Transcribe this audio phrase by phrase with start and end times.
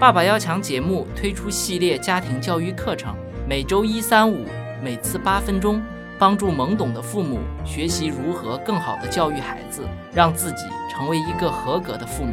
[0.00, 3.14] 爸爸要强节目推出系列家庭教育课程，
[3.46, 4.46] 每周一、三、五，
[4.82, 5.78] 每次八分钟，
[6.18, 12.32] 帮助懵懂的父母学习如何更好的教育孩子，让自己成为一个合格的父母。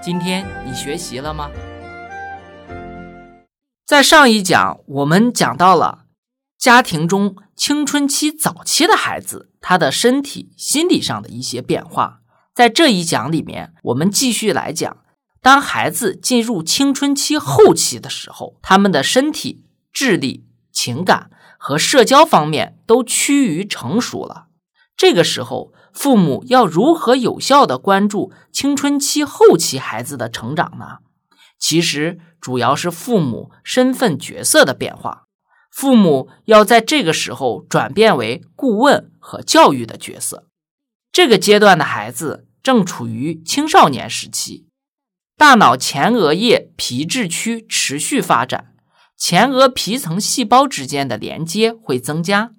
[0.00, 1.50] 今天你学习了吗？
[3.84, 6.06] 在上一讲，我们讲到了
[6.56, 12.20] 家庭中青春期早期的孩子，他的身体、心理上的一些变化。
[12.54, 14.96] 在这一讲里面，我们继续来讲。
[15.40, 24.46] 当孩子进入青春期后期的时候，他们的身体、智力、情感和社交方面都趋于成熟了。
[24.96, 30.98] 这个时候，父母要如何有效的关注青春期后期孩子的成长呢？
[31.58, 35.24] 其实主要是父母身份角色的变化。
[35.70, 40.46] 父母要在这个时候转变为顾问和教育的角色。
[41.12, 44.67] 这个阶段的孩子正处于青少年时期。
[45.38, 48.72] 大脑前额叶皮质区持续发展，
[49.16, 52.50] 前额皮层细胞之间的连接会增加，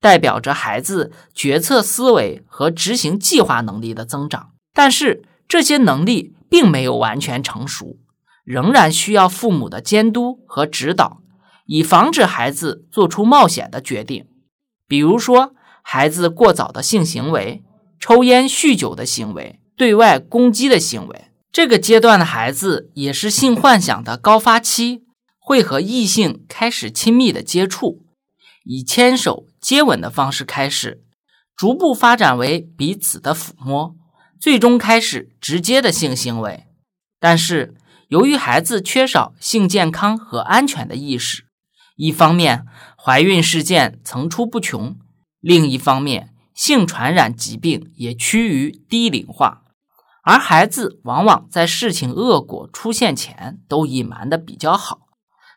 [0.00, 4.50] 代表着孩子决策思维和执行计划能力的增长。
[4.72, 7.98] 但是这些能力并没有完全成熟，
[8.44, 11.22] 仍然需要父母的监督和指导，
[11.66, 14.26] 以防止孩子做出冒险的决定，
[14.86, 17.64] 比如说孩子过早的性行为、
[17.98, 21.31] 抽烟酗酒的行为、对外攻击的行为。
[21.52, 25.02] 这个阶段的孩子也是性幻想的高发期，
[25.38, 28.06] 会和异性开始亲密的接触，
[28.64, 31.04] 以牵手、接吻的方式开始，
[31.54, 33.94] 逐步发展为彼此的抚摸，
[34.40, 36.64] 最终开始直接的性行为。
[37.20, 37.74] 但是，
[38.08, 41.44] 由于孩子缺少性健康和安全的意识，
[41.96, 42.64] 一方面
[42.96, 44.96] 怀孕事件层出不穷，
[45.38, 49.61] 另一方面性传染疾病也趋于低龄化。
[50.22, 55.00] 而孩子往往在事情恶果出现前都隐瞒的比较好，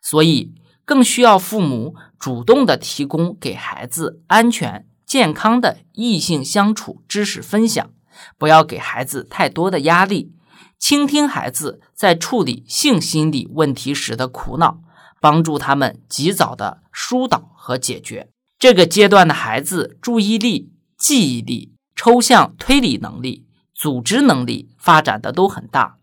[0.02, 7.92] 所以更需要父母主动的提供给孩子安全健康的异性相处知识分享，
[8.40, 10.34] 不要给孩子太多的压力，
[10.80, 14.80] 倾听孩子在处理性心理问题时的苦恼，
[15.22, 18.30] 帮助他们及早的疏导和解决。
[18.58, 23.45] 这个阶段的孩子注意力、记忆力、抽象推理能力。
[23.76, 25.98] 组织能力发展的都很大，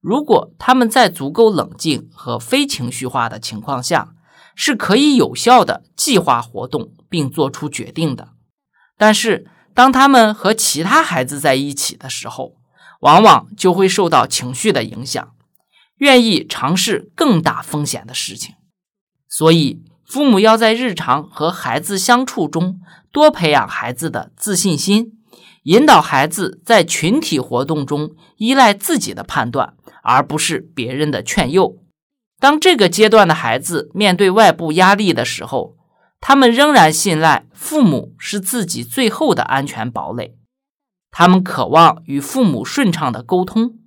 [0.00, 4.14] 如果他们在足够冷静和非情绪化的情况下，
[4.56, 8.30] 是可以有效的计划活动并做出决定的。
[8.98, 12.56] 但是，当他们和其他孩子在一起的时候，
[13.00, 15.32] 往往就会受到情绪的影响，
[15.98, 18.56] 愿意尝试更大风险的事情。
[19.28, 22.80] 所以，父母要在日常和孩子相处中
[23.12, 25.12] 多培养孩子的自信心。
[25.64, 31.78] 引导孩子在群体活动中依赖自己的判断，而不是别人的劝诱。
[32.38, 35.76] 当这个阶段的孩子面对外部压力的时候，
[36.20, 40.36] 他们仍然信赖父母是自己最后的安全堡垒。
[41.10, 43.78] 他们渴望与父母顺畅的沟通，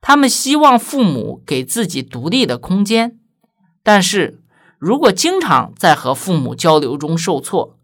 [0.00, 3.18] 他们希望父母给自己独立的空间。
[3.82, 4.40] 但是
[4.78, 7.78] 如果经常在和父母交流中受挫，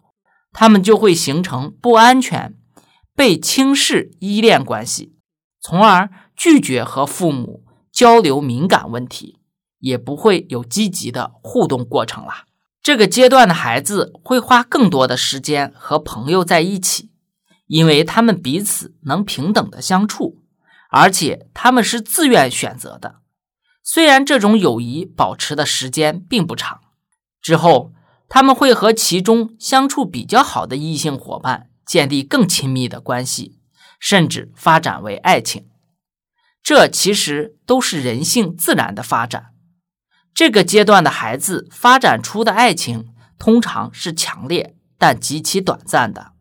[0.53, 2.55] 他们就会形成不安全。
[3.17, 5.15] 被轻视依恋关系，
[5.61, 9.39] 从而拒绝和父母交流敏感问题，
[9.79, 12.47] 也不会有积极的互动过程了。
[12.83, 17.11] 这个阶段的孩子会花更多的时间和朋友在一起，
[17.67, 20.43] 因为他们彼此能平等的相处，
[20.91, 23.21] 而且他们是自愿选择的。
[23.83, 26.81] 虽然这种友谊保持的时间并不长，
[27.41, 27.93] 之后
[28.29, 31.71] 他们会和其中相处比较好的异性伙伴。
[31.87, 33.59] 建立更亲密的关系，
[33.99, 35.67] 甚至发展为爱情，
[36.63, 39.47] 这其实都是人性自然的发展。
[40.35, 43.09] 这个阶段的孩子发展出的爱情
[43.39, 46.33] 通常是强烈但极其短暂的。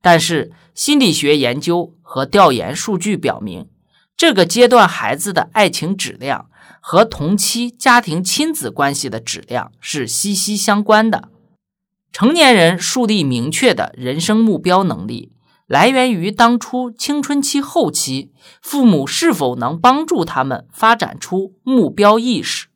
[0.00, 3.68] 但是心理学研究和调研数据表明，
[4.16, 6.50] 这个阶段孩子的爱情质量
[6.80, 11.30] 和同期家庭亲子关系的质量是息息相关的。
[12.14, 15.32] 成年人树立明确的人生目标能力，
[15.66, 18.30] 来源于当初青春期后期
[18.62, 22.68] 父母是否能帮助他们发展出目标意识。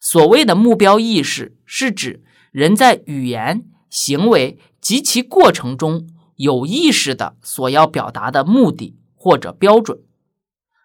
[0.00, 2.22] 所谓的目标意识，是指
[2.52, 9.98] 人在语言、行为及其过程中有意识的所要表达的目的或者标准。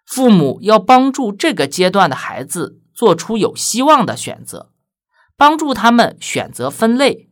[0.04, 4.72] 父母要帮助这个阶段的孩子做出有希望的选择，
[5.36, 7.28] 帮助他们选择分类。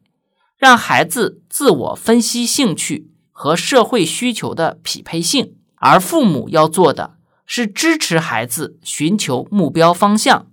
[0.62, 7.14] 让孩子自我分析兴趣和社会需求的匹配性，而父母要做的
[7.44, 10.47] 是支持孩子寻求目标方向，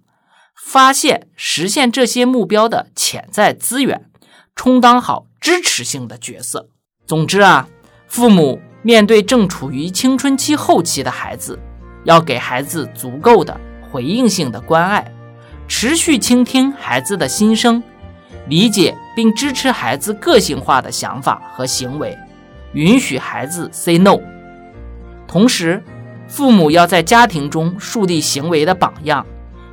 [0.56, 4.09] 发现、实现这些目标的潜在资源，
[4.56, 6.69] 充当好支持性的角色。
[7.06, 7.69] 总之啊，
[8.07, 11.59] 父母面对正处于青春期后期的孩子，
[12.06, 13.61] 要给孩子足够的
[13.91, 15.13] 回应性的关爱，
[15.67, 17.83] 持续倾听孩子的心声，
[18.47, 22.18] 理解并支持孩子个性化的想法和行为，
[22.71, 24.18] 允许孩子 say no。
[25.27, 25.83] 同时，
[26.25, 29.25] 父母要在家庭中树立行为的榜样，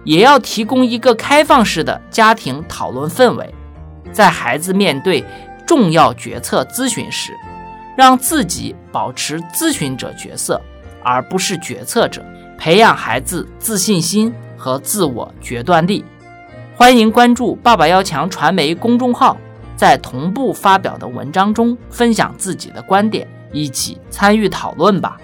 [0.02, 3.54] 也要提供一个开放式的家庭讨论氛围，
[4.10, 5.24] 在孩子面对。
[5.64, 7.32] 重要决策咨询时，
[7.96, 10.60] 让自己保持咨询者角色，
[11.04, 12.24] 而不是决策者，
[12.58, 16.04] 培养孩子自信心和自我决断力。
[16.78, 19.34] 欢迎关注“爸爸要强”传媒公众号，
[19.76, 25.16] 在同步发表的文章中分享自己的观点，一起参与讨论吧。